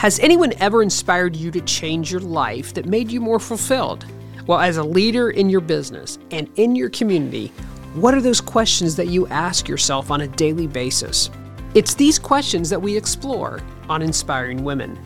[0.00, 4.06] Has anyone ever inspired you to change your life that made you more fulfilled?
[4.46, 7.48] Well, as a leader in your business and in your community,
[7.92, 11.28] what are those questions that you ask yourself on a daily basis?
[11.74, 13.60] It's these questions that we explore
[13.90, 14.98] on Inspiring Women.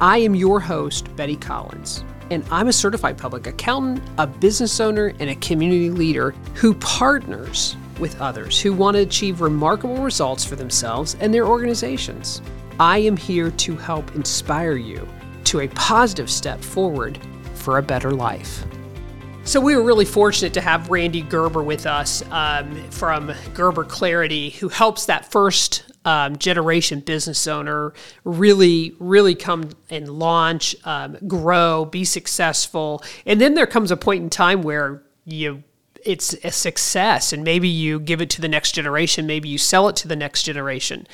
[0.00, 5.14] I am your host, Betty Collins, and I'm a certified public accountant, a business owner,
[5.18, 10.54] and a community leader who partners with others who want to achieve remarkable results for
[10.54, 12.40] themselves and their organizations.
[12.80, 15.06] I am here to help inspire you
[15.44, 17.18] to a positive step forward
[17.54, 18.64] for a better life.
[19.42, 24.50] So, we were really fortunate to have Randy Gerber with us um, from Gerber Clarity,
[24.50, 31.84] who helps that first um, generation business owner really, really come and launch, um, grow,
[31.84, 33.02] be successful.
[33.26, 35.64] And then there comes a point in time where you
[36.08, 39.88] it's a success and maybe you give it to the next generation maybe you sell
[39.88, 41.06] it to the next generation.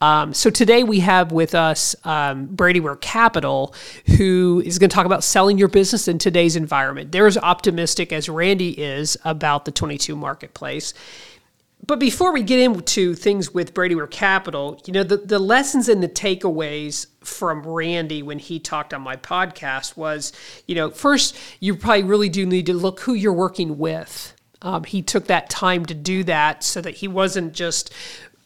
[0.00, 3.74] Um, so today we have with us um, brady ware capital
[4.16, 7.10] who is going to talk about selling your business in today's environment.
[7.10, 10.94] They're as optimistic as randy is about the 22 marketplace.
[11.86, 15.88] But before we get into things with Brady Ware Capital, you know, the, the lessons
[15.88, 20.32] and the takeaways from Randy when he talked on my podcast was,
[20.66, 24.35] you know, first, you probably really do need to look who you're working with.
[24.62, 27.92] Um, he took that time to do that so that he wasn't just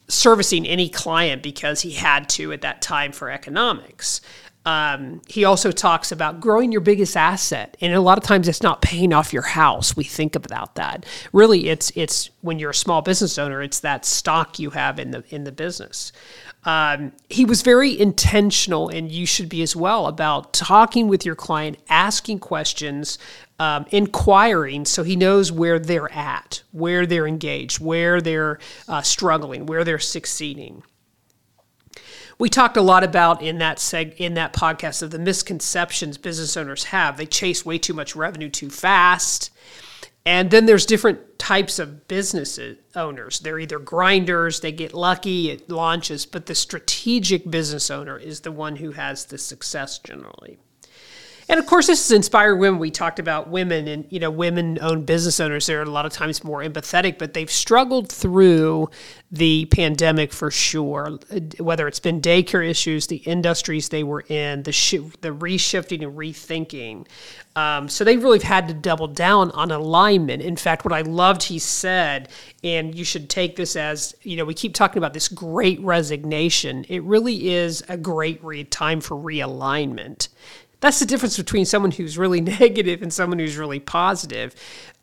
[0.08, 4.20] servicing any client because he had to at that time for economics.
[4.66, 8.62] Um, he also talks about growing your biggest asset, and a lot of times it's
[8.62, 9.96] not paying off your house.
[9.96, 11.06] We think about that.
[11.32, 15.12] Really, it's it's when you're a small business owner, it's that stock you have in
[15.12, 16.12] the in the business.
[16.64, 21.34] Um, he was very intentional, and you should be as well about talking with your
[21.34, 23.18] client, asking questions,
[23.58, 28.58] um, inquiring, so he knows where they're at, where they're engaged, where they're
[28.88, 30.82] uh, struggling, where they're succeeding
[32.40, 36.56] we talked a lot about in that seg in that podcast of the misconceptions business
[36.56, 37.18] owners have.
[37.18, 39.50] They chase way too much revenue too fast.
[40.26, 42.58] And then there's different types of business
[42.94, 43.40] owners.
[43.40, 48.52] They're either grinders, they get lucky, it launches, but the strategic business owner is the
[48.52, 50.58] one who has the success generally.
[51.50, 52.78] And of course, this is Inspire Women.
[52.78, 55.66] We talked about women and, you know, women owned business owners.
[55.66, 58.88] They're a lot of times more empathetic, but they've struggled through
[59.32, 61.18] the pandemic for sure.
[61.58, 66.16] Whether it's been daycare issues, the industries they were in, the, sh- the reshifting and
[66.16, 67.08] rethinking.
[67.56, 70.42] Um, so they really have had to double down on alignment.
[70.42, 72.28] In fact, what I loved he said,
[72.62, 76.86] and you should take this as, you know, we keep talking about this great resignation.
[76.88, 80.28] It really is a great re- time for realignment
[80.80, 84.54] that's the difference between someone who's really negative and someone who's really positive,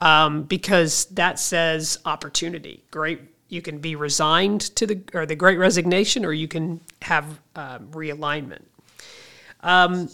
[0.01, 2.83] um, because that says opportunity.
[2.91, 7.39] Great, you can be resigned to the or the Great Resignation, or you can have
[7.55, 8.63] uh, realignment.
[9.61, 10.09] Um,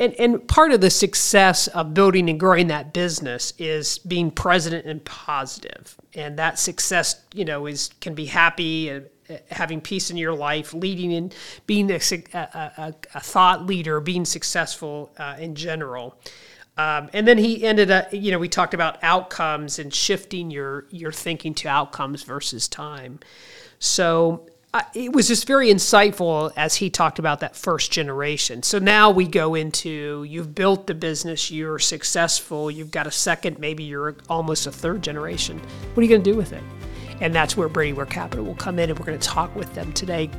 [0.00, 4.84] and, and part of the success of building and growing that business is being present
[4.84, 9.06] and positive and that success you know is can be happy and
[9.50, 11.32] having peace in your life, leading in,
[11.66, 11.96] being a,
[12.34, 16.18] a, a, thought leader, being successful uh, in general.
[16.76, 20.86] Um, and then he ended up, you know, we talked about outcomes and shifting your
[20.90, 23.20] your thinking to outcomes versus time.
[23.78, 28.60] So uh, it was just very insightful as he talked about that first generation.
[28.64, 33.60] So now we go into you've built the business, you're successful, you've got a second,
[33.60, 35.60] maybe you're almost a third generation.
[35.60, 36.62] What are you going to do with it?
[37.20, 39.72] And that's where Brady Ware Capital will come in, and we're going to talk with
[39.74, 40.30] them today.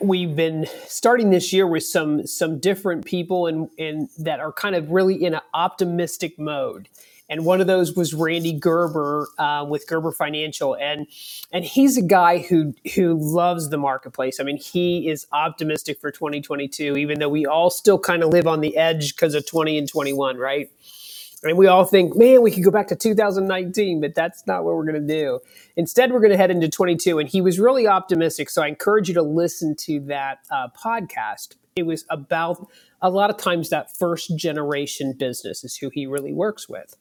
[0.00, 4.74] We've been starting this year with some some different people and and that are kind
[4.74, 6.88] of really in an optimistic mode.
[7.28, 11.06] And one of those was Randy Gerber uh, with Gerber Financial, and
[11.52, 14.38] and he's a guy who who loves the marketplace.
[14.38, 18.46] I mean, he is optimistic for 2022, even though we all still kind of live
[18.46, 20.70] on the edge because of 20 and 21, right?
[21.42, 24.74] And we all think, man, we could go back to 2019, but that's not what
[24.74, 25.40] we're going to do.
[25.76, 27.18] Instead, we're going to head into 22.
[27.18, 28.48] And he was really optimistic.
[28.48, 31.56] So I encourage you to listen to that uh, podcast.
[31.76, 32.66] It was about
[33.02, 36.96] a lot of times that first generation business is who he really works with.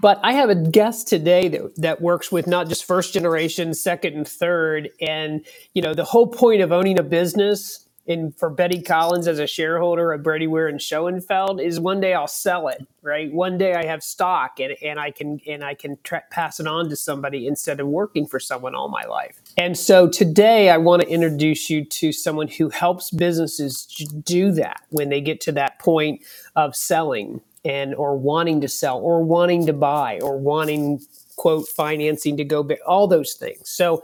[0.00, 4.14] But I have a guest today that, that works with not just first generation, second
[4.14, 4.90] and third.
[5.00, 9.38] And, you know, the whole point of owning a business and for Betty Collins as
[9.38, 13.32] a shareholder of Brady Ware and Schoenfeld is one day I'll sell it, right?
[13.32, 16.66] One day I have stock and, and I can and I can tra- pass it
[16.68, 19.40] on to somebody instead of working for someone all my life.
[19.58, 23.86] And so today I want to introduce you to someone who helps businesses
[24.24, 26.22] do that when they get to that point
[26.56, 31.00] of selling and or wanting to sell or wanting to buy or wanting
[31.36, 33.70] quote financing to go all those things.
[33.70, 34.02] So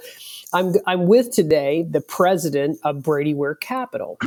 [0.53, 4.19] I'm, I'm with today the president of Brady Ware Capital.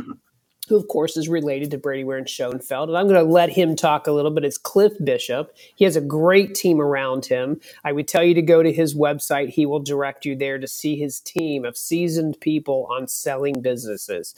[0.68, 2.90] who of course is related to Brady Ware and Schoenfeld.
[2.90, 4.44] And I'm going to let him talk a little bit.
[4.44, 5.54] It's Cliff Bishop.
[5.76, 7.60] He has a great team around him.
[7.84, 9.50] I would tell you to go to his website.
[9.50, 14.34] He will direct you there to see his team of seasoned people on selling businesses.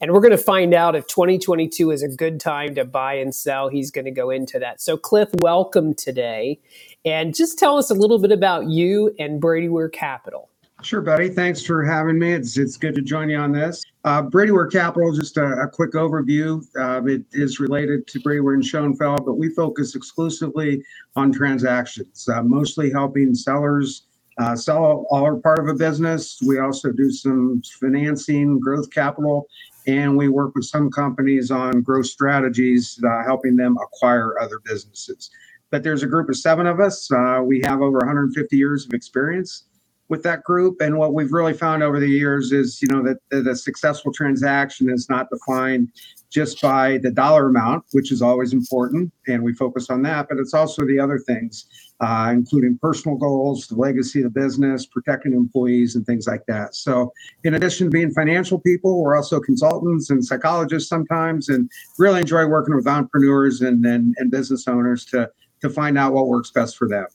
[0.00, 3.34] And we're going to find out if 2022 is a good time to buy and
[3.34, 3.68] sell.
[3.70, 4.80] He's going to go into that.
[4.80, 6.60] So, Cliff, welcome today.
[7.04, 10.50] And just tell us a little bit about you and Brady Ware Capital.
[10.86, 11.28] Sure, buddy.
[11.28, 12.32] Thanks for having me.
[12.32, 13.82] It's it's good to join you on this.
[14.04, 16.64] Uh, Brady Ware Capital, just a, a quick overview.
[16.78, 20.80] Uh, it is related to Brady Ware and Schoenfeld, but we focus exclusively
[21.16, 24.04] on transactions, uh, mostly helping sellers
[24.38, 26.40] uh, sell all or part of a business.
[26.46, 29.48] We also do some financing, growth capital,
[29.88, 35.32] and we work with some companies on growth strategies, uh, helping them acquire other businesses.
[35.72, 37.10] But there's a group of seven of us.
[37.10, 39.64] Uh, we have over 150 years of experience
[40.08, 40.80] with that group.
[40.80, 44.90] And what we've really found over the years is, you know, that, the, successful transaction
[44.90, 45.88] is not defined
[46.30, 50.28] just by the dollar amount, which is always important, and we focus on that.
[50.28, 51.66] But it's also the other things,
[52.00, 56.74] uh, including personal goals, the legacy of the business, protecting employees, and things like that.
[56.74, 57.12] So,
[57.44, 62.46] in addition to being financial people, we're also consultants and psychologists sometimes, and really enjoy
[62.46, 65.30] working with entrepreneurs and and, and business owners to
[65.62, 67.06] to find out what works best for them.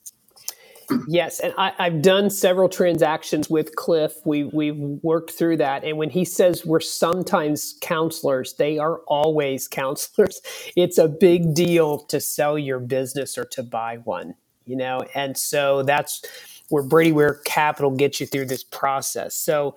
[1.08, 4.14] Yes, and I, have done several transactions with Cliff.
[4.26, 9.68] We we've worked through that, and when he says we're sometimes counselors, they are always
[9.70, 10.42] counselors.
[10.76, 14.36] It's a big deal to sell your business or to buy one,
[14.66, 16.24] you know, and so that's
[16.70, 19.36] where Brady Ware Capital gets you through this process.
[19.36, 19.76] So,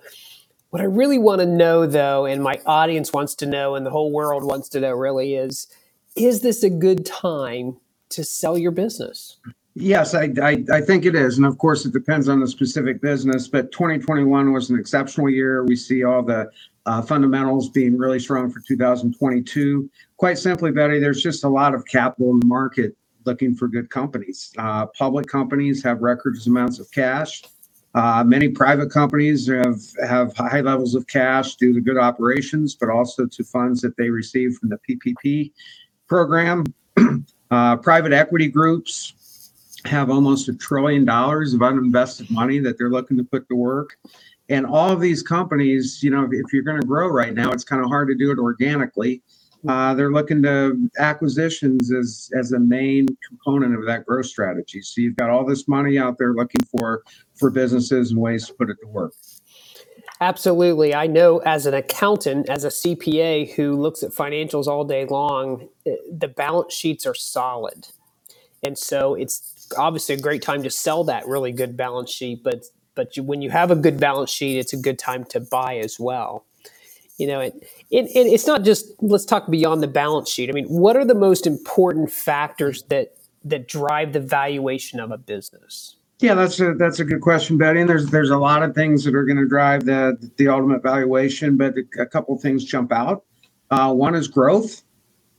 [0.71, 3.91] what I really want to know, though, and my audience wants to know, and the
[3.91, 5.67] whole world wants to know, really is:
[6.15, 7.77] is this a good time
[8.09, 9.37] to sell your business?
[9.77, 11.35] Yes, I, I, I, think it is.
[11.35, 13.49] And of course, it depends on the specific business.
[13.49, 15.65] But 2021 was an exceptional year.
[15.65, 16.49] We see all the
[16.85, 19.89] uh, fundamentals being really strong for 2022.
[20.15, 22.95] Quite simply, Betty, there's just a lot of capital in the market
[23.25, 24.53] looking for good companies.
[24.57, 27.43] Uh, public companies have record amounts of cash.
[27.95, 32.89] Uh, many private companies have, have high levels of cash due to good operations, but
[32.89, 35.51] also to funds that they receive from the PPP
[36.07, 36.63] program.
[37.51, 39.13] Uh, private equity groups
[39.85, 43.97] have almost a trillion dollars of uninvested money that they're looking to put to work.
[44.49, 47.63] And all of these companies, you know, if you're going to grow right now, it's
[47.63, 49.21] kind of hard to do it organically.
[49.67, 54.81] Uh, they're looking to acquisitions as as a main component of that growth strategy.
[54.81, 57.03] So you've got all this money out there looking for
[57.33, 59.13] for businesses and ways to put it to work.
[60.21, 60.93] Absolutely.
[60.93, 65.67] I know as an accountant, as a CPA who looks at financials all day long,
[65.85, 67.87] eh, the balance sheets are solid.
[68.63, 72.65] And so it's obviously a great time to sell that really good balance sheet, but
[72.95, 75.77] but you, when you have a good balance sheet, it's a good time to buy
[75.77, 76.45] as well.
[77.17, 77.53] You know, it,
[77.91, 80.49] it, it, it's not just let's talk beyond the balance sheet.
[80.49, 85.17] I mean, what are the most important factors that that drive the valuation of a
[85.17, 85.97] business?
[86.19, 87.81] Yeah, that's a that's a good question, Betty.
[87.81, 90.81] And there's there's a lot of things that are going to drive the the ultimate
[90.81, 93.23] valuation, but a couple things jump out.
[93.69, 94.83] Uh, one is growth,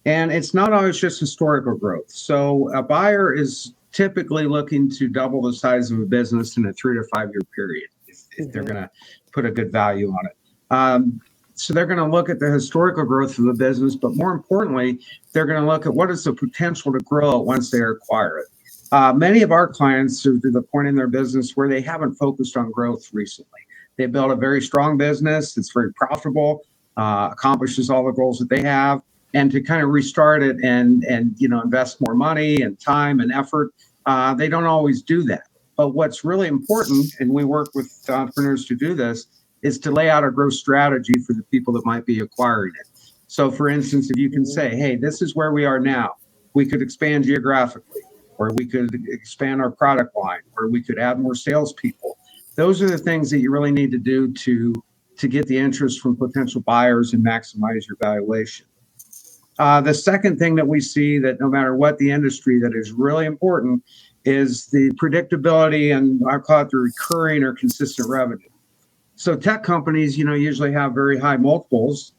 [0.04, 2.10] and it's not always just historical growth.
[2.10, 6.72] So a buyer is typically looking to double the size of a business in a
[6.72, 8.74] three to five year period if, if they're mm-hmm.
[8.74, 8.90] going to
[9.32, 10.36] put a good value on it.
[10.70, 11.20] Um,
[11.54, 15.00] so they're going to look at the historical growth of the business, but more importantly,
[15.32, 18.46] they're going to look at what is the potential to grow once they acquire it.
[18.92, 22.14] Uh, many of our clients are to the point in their business where they haven't
[22.14, 23.60] focused on growth recently.
[23.96, 26.62] They built a very strong business, it's very profitable,
[26.98, 29.00] uh, accomplishes all the goals that they have,
[29.36, 33.20] and to kind of restart it and and you know invest more money and time
[33.20, 33.72] and effort
[34.06, 35.48] uh, they don't always do that.
[35.76, 39.26] But what's really important, and we work with entrepreneurs to do this,
[39.62, 42.86] is to lay out a growth strategy for the people that might be acquiring it.
[43.26, 46.14] So, for instance, if you can say, hey, this is where we are now,
[46.54, 48.00] we could expand geographically,
[48.38, 52.16] or we could expand our product line, or we could add more salespeople.
[52.54, 54.72] Those are the things that you really need to do to,
[55.18, 58.66] to get the interest from potential buyers and maximize your valuation.
[59.58, 62.92] Uh, the second thing that we see that no matter what the industry that is
[62.92, 63.82] really important
[64.24, 68.48] is the predictability and I call it the recurring or consistent revenue.
[69.14, 72.12] So tech companies, you know, usually have very high multiples.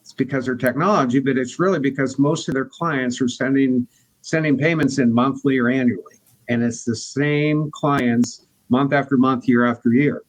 [0.00, 3.86] It's because they're technology, but it's really because most of their clients are sending
[4.22, 6.14] sending payments in monthly or annually,
[6.48, 10.22] and it's the same clients month after month, year after year.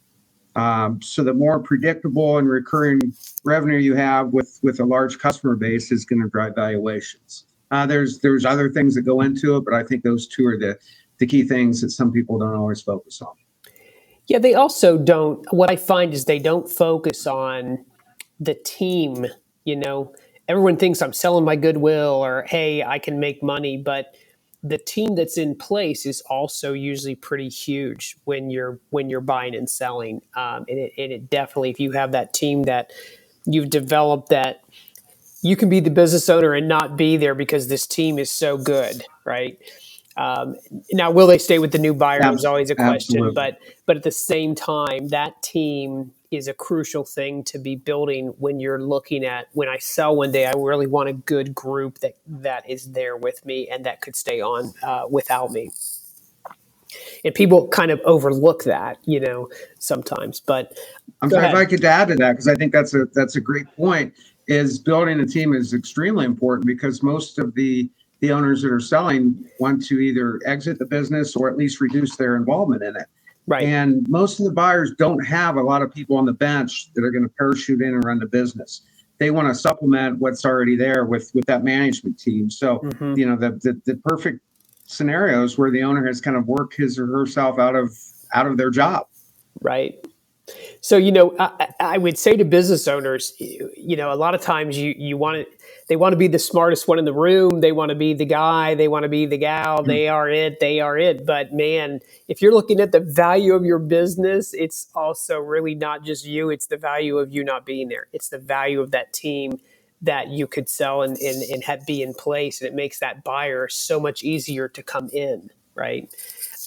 [0.56, 5.56] Um, so the more predictable and recurring revenue you have with with a large customer
[5.56, 7.46] base is going to drive valuations.
[7.72, 10.58] Uh, there's there's other things that go into it, but I think those two are
[10.58, 10.78] the
[11.18, 13.34] the key things that some people don't always focus on.
[14.28, 15.46] Yeah, they also don't.
[15.52, 17.84] What I find is they don't focus on
[18.40, 19.26] the team.
[19.66, 20.14] You know,
[20.48, 24.16] everyone thinks I'm selling my goodwill or hey, I can make money, but
[24.64, 29.56] the team that's in place is also usually pretty huge when you're when you're buying
[29.56, 30.22] and selling.
[30.36, 32.92] Um, and, it, and it definitely, if you have that team that
[33.46, 34.64] you've developed, that
[35.44, 38.58] you can be the business owner and not be there because this team is so
[38.58, 39.60] good, right?
[40.16, 40.56] Um,
[40.92, 42.22] now, will they stay with the new buyer?
[42.34, 43.34] Is always a question, Absolutely.
[43.34, 48.28] but but at the same time, that team is a crucial thing to be building
[48.40, 50.46] when you're looking at when I sell one day.
[50.46, 54.16] I really want a good group that that is there with me and that could
[54.16, 55.72] stay on uh, without me.
[57.26, 60.40] And people kind of overlook that, you know, sometimes.
[60.40, 60.78] But
[61.22, 61.56] I'm sorry ahead.
[61.56, 64.14] if I could add to that because I think that's a that's a great point.
[64.48, 67.90] Is building a team is extremely important because most of the
[68.24, 72.16] the owners that are selling want to either exit the business or at least reduce
[72.16, 73.06] their involvement in it.
[73.48, 73.66] Right.
[73.66, 77.04] And most of the buyers don't have a lot of people on the bench that
[77.04, 78.84] are going to parachute in and run the business.
[79.18, 82.50] They want to supplement what's already there with with that management team.
[82.50, 83.20] So, mm-hmm.
[83.20, 84.40] you know, the, the the perfect
[84.86, 87.94] scenarios where the owner has kind of worked his or herself out of
[88.34, 89.08] out of their job.
[89.62, 90.00] Right.
[90.82, 94.42] So, you know, I, I would say to business owners, you know, a lot of
[94.42, 95.58] times you you want to
[95.88, 97.62] they want to be the smartest one in the room.
[97.62, 98.76] They want to be the guy.
[98.76, 99.80] They want to be the gal.
[99.80, 99.88] Mm-hmm.
[99.88, 100.60] They are it.
[100.60, 101.26] They are it.
[101.26, 106.04] But man, if you're looking at the value of your business, it's also really not
[106.04, 106.50] just you.
[106.50, 108.08] It's the value of you not being there.
[108.14, 109.60] It's the value of that team
[110.02, 112.62] that you could sell and, and, and have, be in place.
[112.62, 116.10] And it makes that buyer so much easier to come in, right?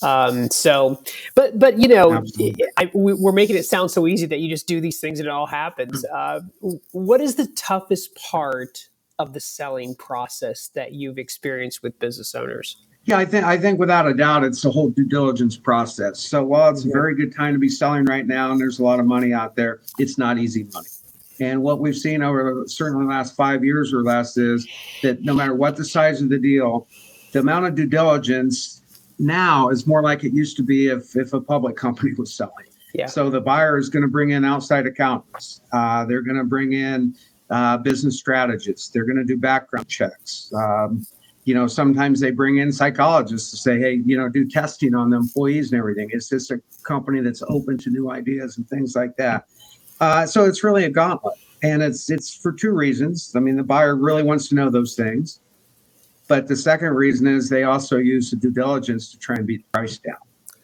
[0.02, 1.02] Um, so,
[1.34, 2.22] but but you know,
[2.76, 5.26] I, we, are making it sound so easy that you just do these things and
[5.26, 6.04] it all happens.
[6.04, 6.40] Uh,
[6.92, 8.88] what is the toughest part
[9.18, 12.76] of the selling process that you've experienced with business owners?
[13.04, 16.20] Yeah, I think I think without a doubt it's the whole due diligence process.
[16.20, 18.82] So while it's a very good time to be selling right now and there's a
[18.82, 20.88] lot of money out there, it's not easy money.
[21.38, 24.66] And what we've seen over certainly the last five years or less is
[25.02, 26.88] that no matter what the size of the deal,
[27.32, 28.75] the amount of due diligence
[29.18, 32.66] now is more like it used to be if if a public company was selling.
[32.94, 33.06] Yeah.
[33.06, 35.60] So the buyer is going to bring in outside accountants.
[35.72, 37.14] Uh, they're going to bring in
[37.50, 38.88] uh, business strategists.
[38.88, 40.50] They're going to do background checks.
[40.54, 41.06] Um,
[41.44, 45.10] you know, sometimes they bring in psychologists to say, hey, you know, do testing on
[45.10, 46.08] the employees and everything.
[46.12, 49.46] It's just a company that's open to new ideas and things like that.
[50.00, 53.32] Uh, so it's really a gauntlet, and it's it's for two reasons.
[53.36, 55.40] I mean, the buyer really wants to know those things,
[56.28, 59.64] but the second reason is they also use the due diligence to try and beat
[59.64, 60.16] the price down.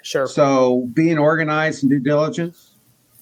[0.02, 0.26] Sure.
[0.26, 2.72] So being organized and due diligence,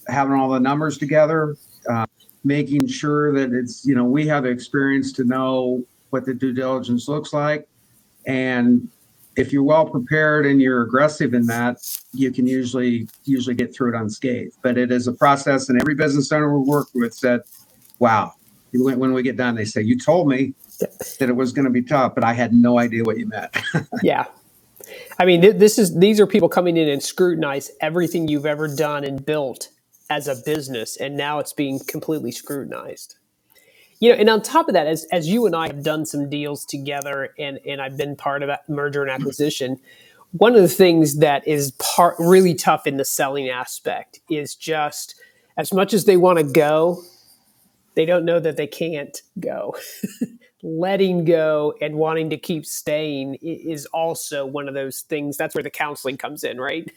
[0.09, 1.57] having all the numbers together,
[1.89, 2.07] uh,
[2.45, 7.09] making sure that it's you know we have experience to know what the due diligence
[7.09, 7.69] looks like
[8.27, 8.89] and
[9.37, 11.77] if you're well prepared and you're aggressive in that
[12.13, 15.95] you can usually usually get through it unscathed but it is a process and every
[15.95, 17.43] business owner we work with said
[17.99, 18.33] wow
[18.73, 20.55] when we get done they say you told me
[21.19, 23.57] that it was going to be tough but i had no idea what you meant
[24.03, 24.27] yeah
[25.19, 29.05] i mean this is these are people coming in and scrutinize everything you've ever done
[29.05, 29.69] and built
[30.11, 33.17] as a business, and now it's being completely scrutinized.
[34.01, 36.29] You know, and on top of that, as as you and I have done some
[36.29, 39.79] deals together, and and I've been part of a merger and acquisition.
[40.33, 45.21] One of the things that is part really tough in the selling aspect is just
[45.57, 47.03] as much as they want to go,
[47.95, 49.77] they don't know that they can't go.
[50.63, 55.37] letting go and wanting to keep staying is also one of those things.
[55.37, 56.91] That's where the counseling comes in, right?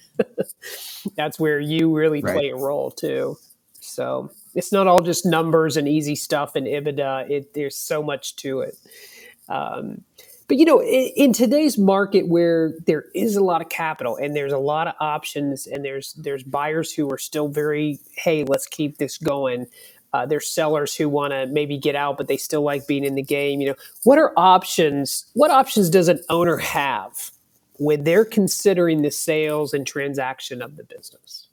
[1.16, 2.36] That's where you really right.
[2.36, 3.38] play a role too.
[3.80, 7.30] So it's not all just numbers and easy stuff and EBITDA.
[7.30, 8.78] It, there's so much to it.
[9.50, 10.04] Um,
[10.48, 14.36] but you know, in, in, today's market where there is a lot of capital and
[14.36, 18.68] there's a lot of options and there's there's buyers who are still very, hey, let's
[18.68, 19.68] keep this going.
[20.14, 23.16] Uh, there's sellers who want to maybe get out, but they still like being in
[23.16, 23.60] the game.
[23.62, 25.26] You know, what are options?
[25.34, 27.32] What options does an owner have
[27.80, 31.48] when they're considering the sales and transaction of the business?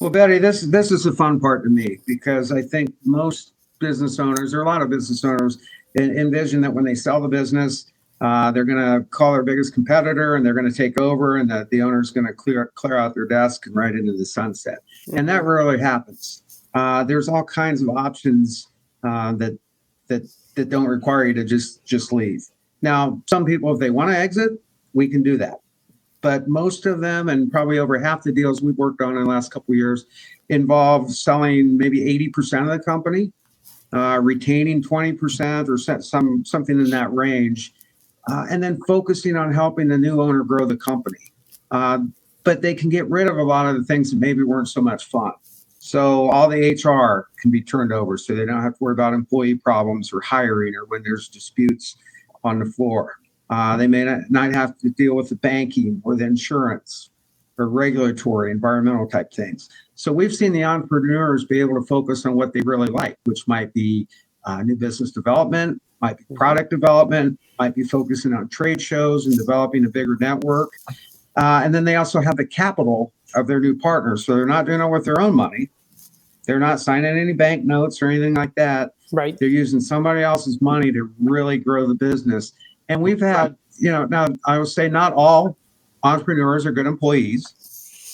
[0.00, 4.18] Well, Betty, this this is the fun part to me because I think most business
[4.18, 5.58] owners, or a lot of business owners,
[5.96, 7.86] envision that when they sell the business,
[8.20, 11.48] uh, they're going to call their biggest competitor and they're going to take over, and
[11.48, 14.78] that the owner's going to clear clear out their desk and right into the sunset.
[15.06, 15.18] Mm-hmm.
[15.18, 16.42] And that rarely happens
[16.74, 18.68] uh, there's all kinds of options
[19.04, 19.58] uh, that
[20.08, 20.22] that
[20.54, 22.42] that don't require you to just just leave.
[22.82, 24.52] Now, some people, if they want to exit,
[24.92, 25.60] we can do that.
[26.20, 29.28] But most of them, and probably over half the deals we've worked on in the
[29.28, 30.06] last couple years,
[30.48, 32.00] involve selling maybe
[32.30, 33.32] 80% of the company,
[33.92, 37.74] uh, retaining 20% or some something in that range,
[38.30, 41.32] uh, and then focusing on helping the new owner grow the company.
[41.70, 42.00] Uh,
[42.44, 44.80] but they can get rid of a lot of the things that maybe weren't so
[44.80, 45.32] much fun.
[45.84, 49.14] So all the HR can be turned over so they don't have to worry about
[49.14, 51.96] employee problems or hiring or when there's disputes
[52.44, 53.16] on the floor.
[53.50, 57.10] Uh, they may not, not have to deal with the banking or the insurance
[57.58, 59.70] or regulatory, environmental type things.
[59.96, 63.48] So we've seen the entrepreneurs be able to focus on what they really like, which
[63.48, 64.06] might be
[64.44, 69.36] uh, new business development, might be product development, might be focusing on trade shows and
[69.36, 70.70] developing a bigger network.
[71.36, 74.24] Uh, and then they also have the capital of their new partners.
[74.26, 75.70] So they're not doing it with their own money.
[76.44, 78.94] They're not signing any bank notes or anything like that.
[79.12, 79.36] Right.
[79.38, 82.52] They're using somebody else's money to really grow the business.
[82.88, 85.56] And we've had, you know, now I will say not all
[86.02, 87.54] entrepreneurs are good employees.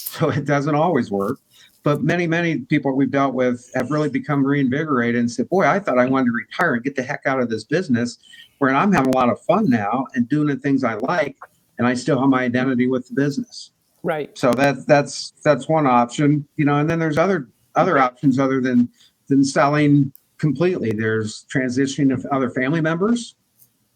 [0.08, 1.38] So it doesn't always work.
[1.82, 5.78] But many, many people we've dealt with have really become reinvigorated and said, Boy, I
[5.78, 8.18] thought I wanted to retire and get the heck out of this business
[8.58, 11.36] where I'm having a lot of fun now and doing the things I like.
[11.78, 13.70] And I still have my identity with the business.
[14.02, 14.36] Right.
[14.36, 16.76] So that's that's that's one option, you know.
[16.76, 18.88] And then there's other other options other than
[19.28, 20.92] than selling completely.
[20.92, 23.34] There's transitioning of other family members,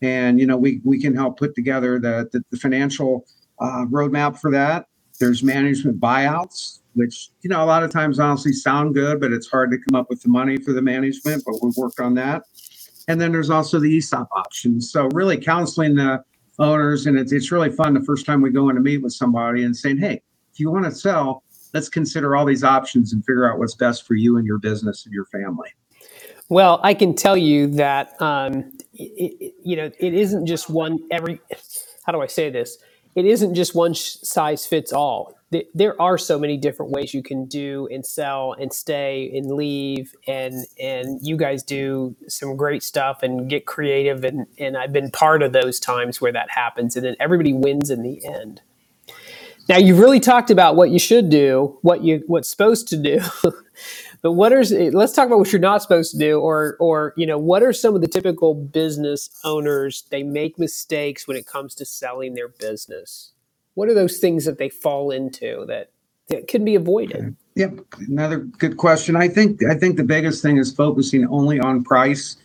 [0.00, 3.26] and you know we we can help put together the the, the financial
[3.60, 4.86] uh, roadmap for that.
[5.20, 9.48] There's management buyouts, which you know a lot of times honestly sound good, but it's
[9.48, 11.44] hard to come up with the money for the management.
[11.46, 12.42] But we've worked on that.
[13.08, 14.90] And then there's also the ESOP options.
[14.92, 16.22] So really counseling the
[16.62, 19.12] owners, and it's it's really fun the first time we go in to meet with
[19.12, 21.42] somebody and saying, hey, if you want to sell,
[21.74, 25.04] let's consider all these options and figure out what's best for you and your business
[25.04, 25.68] and your family.
[26.48, 30.98] Well, I can tell you that um, it, it, you know it isn't just one
[31.10, 31.40] every.
[32.04, 32.78] How do I say this?
[33.14, 35.36] It isn't just one size fits all.
[35.74, 40.14] There are so many different ways you can do and sell and stay and leave,
[40.26, 45.10] and and you guys do some great stuff and get creative, and and I've been
[45.10, 48.62] part of those times where that happens, and then everybody wins in the end.
[49.68, 53.20] Now you've really talked about what you should do, what you what's supposed to do.
[54.22, 57.26] but what are let's talk about what you're not supposed to do or or you
[57.26, 61.74] know what are some of the typical business owners they make mistakes when it comes
[61.74, 63.32] to selling their business.
[63.74, 65.90] What are those things that they fall into that
[66.28, 67.16] that can be avoided?
[67.16, 67.34] Okay.
[67.54, 69.16] Yep, another good question.
[69.16, 72.36] I think I think the biggest thing is focusing only on price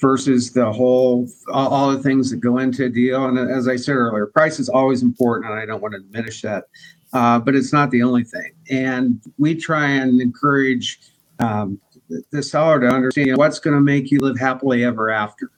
[0.00, 3.26] versus the whole all, the things that go into a deal.
[3.26, 6.42] And as I said earlier, price is always important, and I don't want to diminish
[6.42, 6.64] that,
[7.12, 8.52] uh, but it's not the only thing.
[8.70, 10.98] And we try and encourage
[11.40, 15.50] um, the, the seller to understand what's going to make you live happily ever after.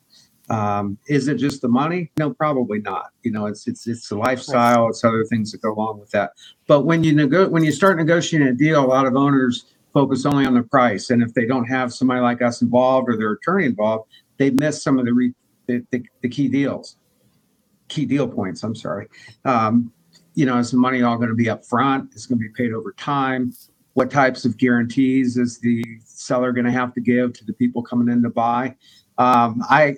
[0.51, 2.11] Um, is it just the money?
[2.19, 3.11] No, probably not.
[3.23, 6.33] You know, it's it's it's the lifestyle, it's other things that go along with that.
[6.67, 10.27] But when you nego- when you start negotiating a deal, a lot of owners focus
[10.27, 13.33] only on the price, and if they don't have somebody like us involved or their
[13.33, 15.33] attorney involved, they miss some of the, re,
[15.67, 16.97] the, the, the, key deals,
[17.89, 18.63] key deal points.
[18.63, 19.09] I'm sorry.
[19.45, 19.93] Um,
[20.35, 22.15] you know, is the money all going to be up front?
[22.15, 23.53] Is going to be paid over time?
[23.95, 27.83] What types of guarantees is the seller going to have to give to the people
[27.83, 28.75] coming in to buy?
[29.19, 29.97] Um, I,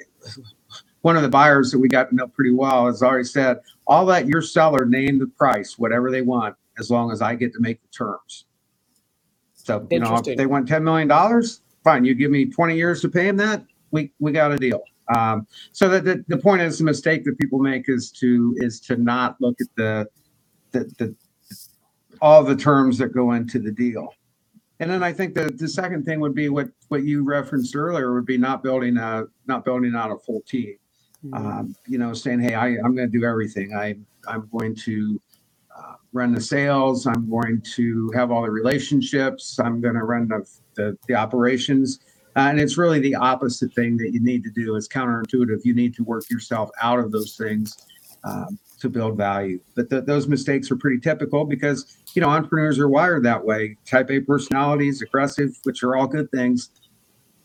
[1.02, 4.04] one of the buyers that we got to know pretty well has already said, "I'll
[4.04, 7.61] let your seller name the price, whatever they want, as long as I get to
[7.61, 8.46] make the terms."
[9.54, 12.04] So you know, if they want ten million dollars, fine.
[12.04, 14.83] You give me twenty years to pay them that we we got a deal.
[15.14, 18.80] Um, so that the, the point is the mistake that people make is to is
[18.80, 20.09] to not look at the
[20.72, 21.14] the, the
[22.20, 24.14] all the terms that go into the deal.
[24.81, 28.12] And then I think that the second thing would be what what you referenced earlier
[28.14, 30.77] would be not building a not building out a full team.
[31.24, 31.35] Mm-hmm.
[31.35, 33.74] Um, you know, saying, hey, I, I'm going to do everything.
[33.74, 33.96] I
[34.29, 35.20] I'm going to
[35.77, 37.07] uh, run the sales.
[37.07, 39.59] I'm going to have all the relationships.
[39.59, 42.00] I'm going to run the, the, the operations.
[42.37, 44.77] Uh, and it's really the opposite thing that you need to do.
[44.77, 45.64] It's counterintuitive.
[45.64, 47.87] You need to work yourself out of those things
[48.24, 49.60] um, to build value.
[49.74, 53.76] But th- those mistakes are pretty typical because you know entrepreneurs are wired that way.
[53.87, 56.70] Type A personalities, aggressive, which are all good things,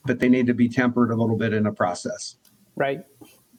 [0.05, 2.35] but they need to be tempered a little bit in a process.
[2.75, 3.03] Right.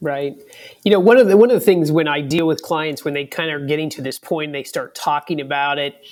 [0.03, 0.41] Right.
[0.83, 3.13] You know, one of the one of the things when I deal with clients when
[3.13, 6.03] they kind of are getting to this point, they start talking about it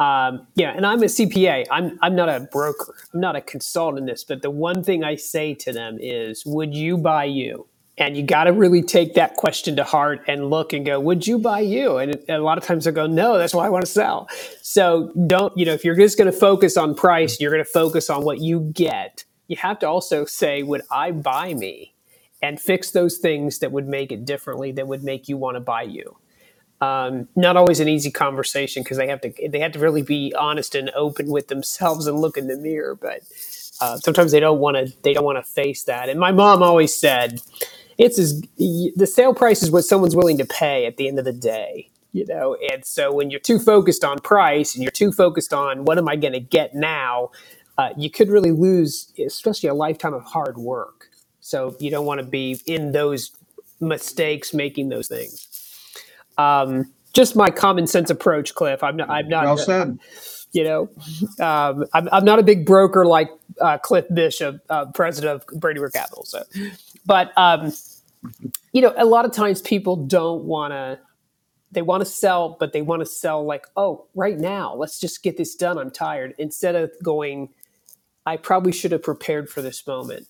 [0.00, 1.66] um, yeah, and I'm a CPA.
[1.70, 2.94] I'm I'm not a broker.
[3.12, 4.24] I'm not a consultant in this.
[4.24, 7.68] But the one thing I say to them is, "Would you buy you?"
[8.00, 11.26] And you got to really take that question to heart and look and go, "Would
[11.28, 13.70] you buy you?" And, and a lot of times they'll go, "No, that's why I
[13.70, 14.28] want to sell."
[14.62, 17.70] So don't you know if you're just going to focus on price, you're going to
[17.70, 19.24] focus on what you get.
[19.48, 21.94] You have to also say, "Would I buy me?"
[22.42, 25.60] And fix those things that would make it differently, that would make you want to
[25.60, 26.16] buy you
[26.80, 30.34] um, not always an easy conversation because they have to they have to really be
[30.38, 32.96] honest and open with themselves and look in the mirror.
[32.96, 33.22] But
[33.80, 36.08] uh, sometimes they don't want to they don't want to face that.
[36.08, 37.42] And my mom always said,
[38.00, 41.24] "It's as the sale price is what someone's willing to pay at the end of
[41.24, 42.56] the day." you know?
[42.72, 46.08] And so when you're too focused on price and you're too focused on what am
[46.08, 47.30] i going to get now
[47.80, 51.08] uh, you could really lose especially a lifetime of hard work.
[51.40, 53.30] So you don't want to be in those
[53.80, 55.48] mistakes making those things.
[56.36, 58.82] Um, just my common sense approach cliff.
[58.82, 59.98] I'm not i'm not well said.
[60.52, 60.90] you know?
[61.40, 63.30] Um, I'm, I'm not a big broker like
[63.62, 66.42] uh, cliff bishop uh, president of brady capital so.
[67.06, 67.72] But um,
[68.72, 70.98] you know a lot of times people don't want to
[71.72, 75.22] they want to sell, but they want to sell like, oh, right now, let's just
[75.22, 75.78] get this done.
[75.78, 76.34] I'm tired.
[76.38, 77.50] Instead of going,
[78.26, 80.26] I probably should have prepared for this moment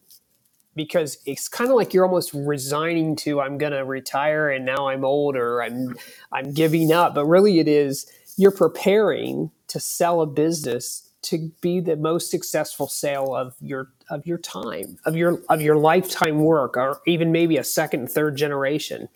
[0.77, 4.89] because it's kind of like you're almost resigning to I'm going to retire and now
[4.89, 5.97] I'm old or I'm
[6.33, 7.15] I'm giving up.
[7.15, 12.89] But really, it is you're preparing to sell a business to be the most successful
[12.89, 17.57] sale of your of your time of your of your lifetime work or even maybe
[17.59, 19.09] a second and third generation.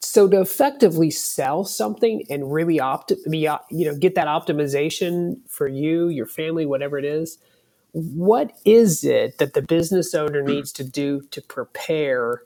[0.00, 3.40] So to effectively sell something and really opt be
[3.70, 7.38] you know get that optimization for you your family whatever it is
[7.92, 12.42] what is it that the business owner needs to do to prepare?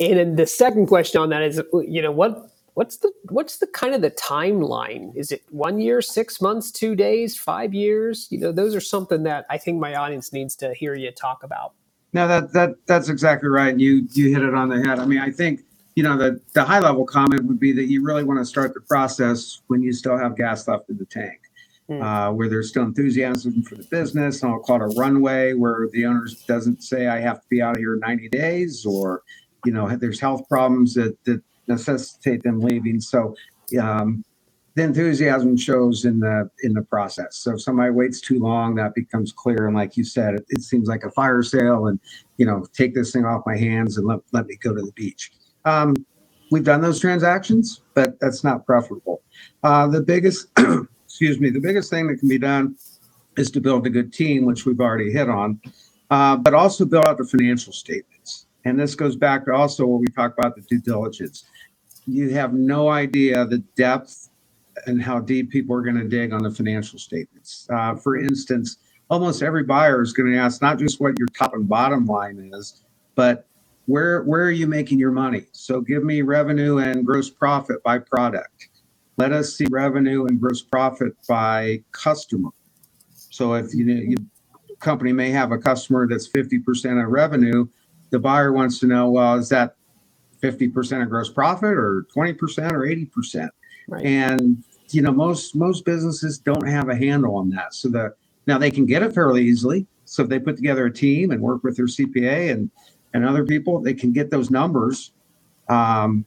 [0.00, 3.66] And then the second question on that is you know what what's the what's the
[3.68, 8.38] kind of the timeline is it one year six months two days five years you
[8.38, 11.72] know those are something that i think my audience needs to hear you talk about
[12.12, 15.20] no that that that's exactly right you you hit it on the head i mean
[15.20, 15.60] i think
[15.94, 18.74] you know, the, the high level comment would be that you really want to start
[18.74, 21.40] the process when you still have gas left in the tank,
[21.88, 22.02] mm.
[22.02, 24.42] uh, where there's still enthusiasm for the business.
[24.42, 27.62] And I'll call it a runway where the owner doesn't say, I have to be
[27.62, 29.22] out of here 90 days, or,
[29.64, 33.00] you know, there's health problems that, that necessitate them leaving.
[33.00, 33.34] So,
[33.80, 34.24] um,
[34.74, 37.36] the enthusiasm shows in the in the process.
[37.36, 39.66] So if somebody waits too long, that becomes clear.
[39.68, 42.00] And like you said, it, it seems like a fire sale, and
[42.38, 44.92] you know, take this thing off my hands and let, let me go to the
[44.92, 45.30] beach.
[45.64, 45.94] Um,
[46.50, 49.22] we've done those transactions, but that's not preferable.
[49.62, 50.48] Uh, the biggest,
[51.04, 52.76] excuse me, the biggest thing that can be done
[53.36, 55.60] is to build a good team, which we've already hit on,
[56.10, 58.46] uh, but also build out the financial statements.
[58.64, 61.44] And this goes back to also what we talked about the due diligence.
[62.06, 64.30] You have no idea the depth
[64.86, 67.66] and how deep people are going to dig on the financial statements.
[67.70, 68.76] Uh, for instance,
[69.08, 72.50] almost every buyer is going to ask not just what your top and bottom line
[72.52, 73.46] is, but
[73.86, 75.44] where where are you making your money?
[75.52, 78.68] So give me revenue and gross profit by product.
[79.16, 82.50] Let us see revenue and gross profit by customer.
[83.12, 84.16] So if you, you
[84.80, 87.66] company may have a customer that's 50% of revenue,
[88.10, 89.76] the buyer wants to know, well, is that
[90.44, 93.48] 50% of gross profit or 20% or 80%?
[93.88, 94.04] Right.
[94.04, 97.74] And you know, most most businesses don't have a handle on that.
[97.74, 98.14] So the
[98.46, 99.86] now they can get it fairly easily.
[100.04, 102.70] So if they put together a team and work with their CPA and
[103.14, 105.12] and other people, they can get those numbers.
[105.68, 106.26] Um,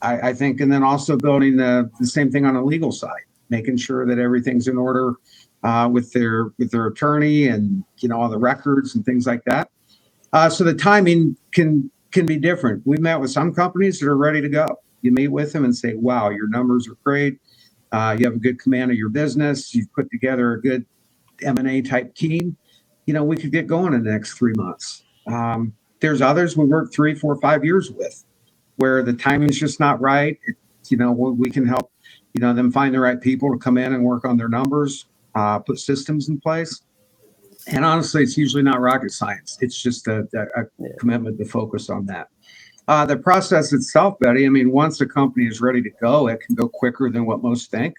[0.00, 3.22] I, I, think, and then also building the, the same thing on the legal side,
[3.48, 5.14] making sure that everything's in order
[5.64, 9.42] uh, with their with their attorney and you know all the records and things like
[9.44, 9.70] that.
[10.32, 12.82] Uh, so the timing can can be different.
[12.84, 14.66] We've met with some companies that are ready to go.
[15.02, 17.38] You meet with them and say, "Wow, your numbers are great.
[17.92, 19.72] Uh, you have a good command of your business.
[19.72, 20.84] You've put together a good
[21.42, 22.56] M and A type team.
[23.06, 26.64] You know, we could get going in the next three months." Um, there's others we
[26.64, 28.24] work three, four, five years with,
[28.78, 30.40] where the timing's just not right.
[30.44, 30.56] It,
[30.88, 31.92] you know, we can help,
[32.34, 35.06] you know, them find the right people to come in and work on their numbers,
[35.36, 36.82] uh, put systems in place.
[37.68, 39.58] And honestly, it's usually not rocket science.
[39.60, 42.28] It's just a, a, a commitment to focus on that.
[42.86, 46.40] Uh, the process itself, Betty, I mean, once a company is ready to go, it
[46.40, 47.94] can go quicker than what most think.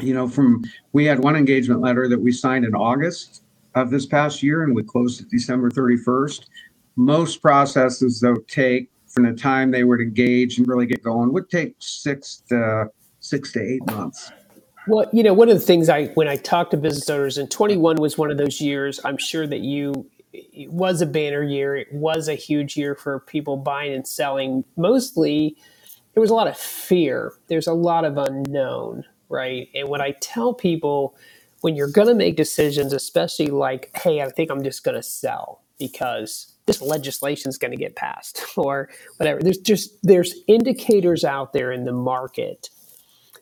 [0.00, 3.42] You know, from we had one engagement letter that we signed in August
[3.74, 6.46] of this past year, and we closed it December 31st.
[6.96, 11.50] Most processes, though, take from the time they would engage and really get going would
[11.50, 12.86] take six to
[13.20, 14.32] six to eight months.
[14.86, 17.50] Well, you know, one of the things I when I talked to business owners, and
[17.50, 19.00] 21 was one of those years.
[19.04, 21.76] I'm sure that you it was a banner year.
[21.76, 24.64] It was a huge year for people buying and selling.
[24.76, 25.56] Mostly,
[26.12, 27.32] there was a lot of fear.
[27.48, 29.68] There's a lot of unknown, right?
[29.74, 31.16] And what I tell people
[31.62, 35.02] when you're going to make decisions, especially like, hey, I think I'm just going to
[35.02, 39.40] sell because this legislation is going to get passed or whatever.
[39.40, 42.68] There's just there's indicators out there in the market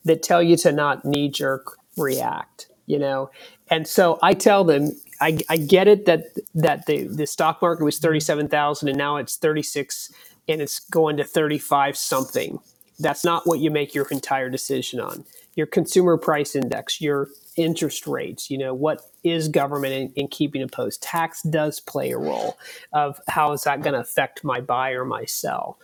[0.05, 3.31] that tell you to not knee jerk react, you know.
[3.71, 7.85] And so I tell them, I, I get it that that the the stock market
[7.85, 10.12] was thirty seven thousand and now it's thirty six
[10.49, 12.59] and it's going to thirty five something.
[12.99, 15.25] That's not what you make your entire decision on.
[15.55, 20.62] Your consumer price index, your interest rates you know what is government in, in keeping
[20.62, 22.57] a post tax does play a role
[22.93, 25.79] of how is that going to affect my buy or my sell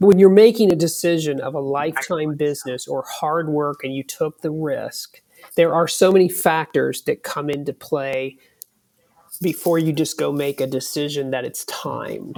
[0.00, 4.02] But when you're making a decision of a lifetime business or hard work and you
[4.04, 5.20] took the risk,
[5.56, 8.38] there are so many factors that come into play
[9.40, 12.32] before you just go make a decision that it's time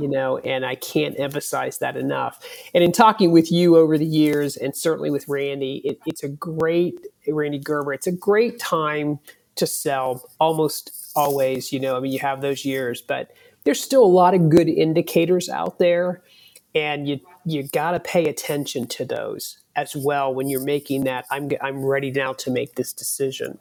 [0.00, 2.40] you know and i can't emphasize that enough.
[2.74, 6.28] And in talking with you over the years and certainly with randy it, it's a
[6.28, 6.98] great
[7.28, 9.18] randy gerber it's a great time
[9.56, 13.30] to sell almost always you know i mean you have those years but
[13.64, 16.22] there's still a lot of good indicators out there
[16.74, 21.24] and you you got to pay attention to those as well when you're making that
[21.30, 23.58] i'm i'm ready now to make this decision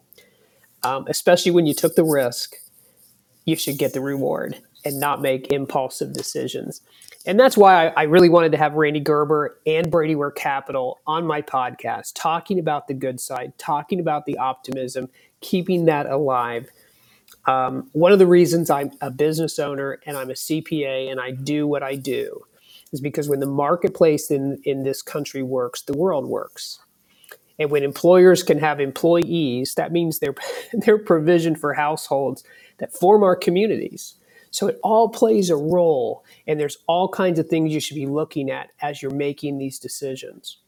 [0.84, 2.56] um, especially when you took the risk
[3.45, 6.82] you should get the reward and not make impulsive decisions.
[7.26, 10.99] And that's why I, I, really wanted to have Randy Gerber and Brady Ware Capital
[11.08, 16.69] on my podcast, talking about the good side, talking about the optimism, keeping that alive.
[17.45, 21.32] Um, one of the reasons I'm a business owner and I'm a CPA and I
[21.32, 22.45] do what I do
[22.94, 26.80] is because when the marketplace in, in this country works, the world works.
[27.60, 30.36] And when employers can have employees, that means their,
[30.74, 32.44] their provision for households
[32.78, 34.16] that form our communities
[34.54, 38.06] so it all plays a role, and there's all kinds of things you should be
[38.06, 40.60] looking at as you're making these decisions.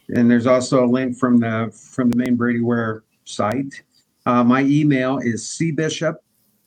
[0.09, 3.83] and there's also a link from the from the main Brady Ware site.
[4.27, 6.17] Uh, my email is cbishop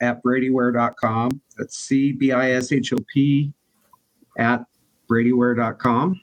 [0.01, 1.41] at bradyware.com.
[1.57, 3.53] That's C B I S H O P
[4.37, 4.65] at
[5.09, 6.21] bradyware.com.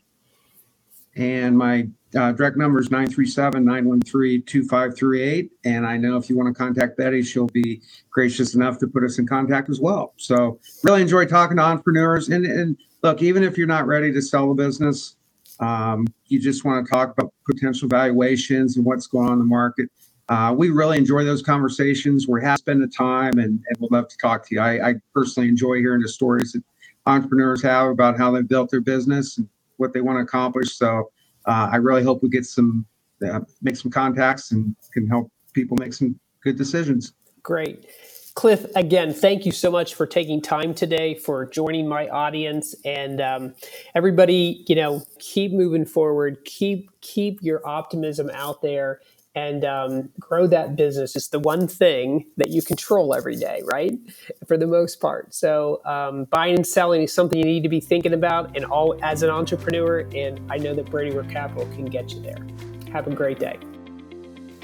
[1.16, 5.50] And my uh, direct number is 937 913 2538.
[5.64, 9.04] And I know if you want to contact Betty, she'll be gracious enough to put
[9.04, 10.14] us in contact as well.
[10.16, 12.28] So, really enjoy talking to entrepreneurs.
[12.28, 15.16] And, and look, even if you're not ready to sell the business,
[15.60, 19.44] um, you just want to talk about potential valuations and what's going on in the
[19.44, 19.88] market.
[20.28, 22.26] Uh, we really enjoy those conversations.
[22.26, 24.60] We're happy to spend the time and, and we'd love to talk to you.
[24.60, 26.62] I, I, personally enjoy hearing the stories that
[27.04, 30.78] entrepreneurs have about how they've built their business and what they want to accomplish.
[30.78, 31.10] So
[31.46, 32.86] uh, I really hope we get some,
[33.26, 37.12] uh, make some contacts and can help people make some good decisions.
[37.42, 37.86] Great.
[38.34, 43.20] Cliff, again, thank you so much for taking time today, for joining my audience, and
[43.20, 43.54] um,
[43.94, 44.64] everybody.
[44.66, 46.44] You know, keep moving forward.
[46.44, 49.00] Keep keep your optimism out there,
[49.34, 51.16] and um, grow that business.
[51.16, 53.98] It's the one thing that you control every day, right?
[54.46, 55.34] For the most part.
[55.34, 58.98] So, um, buying and selling is something you need to be thinking about, and all
[59.02, 60.00] as an entrepreneur.
[60.14, 62.46] And I know that Brady Ware Capital can get you there.
[62.92, 63.58] Have a great day.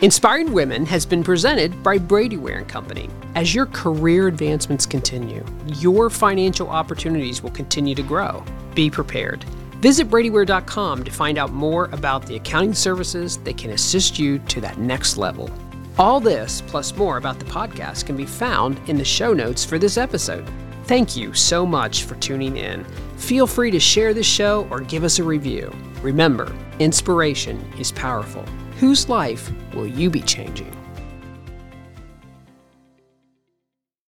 [0.03, 3.11] Inspiring Women has been presented by Brady Ware & Company.
[3.35, 8.43] As your career advancements continue, your financial opportunities will continue to grow.
[8.75, 9.45] Be prepared.
[9.81, 14.61] Visit bradyware.com to find out more about the accounting services that can assist you to
[14.61, 15.51] that next level.
[15.99, 19.79] All this, plus more about the podcast, can be found in the show notes for
[19.79, 20.47] this episode.
[20.85, 22.85] Thank you so much for tuning in.
[23.17, 25.73] Feel free to share this show or give us a review.
[26.03, 28.45] Remember, inspiration is powerful.
[28.81, 30.75] Whose life will you be changing?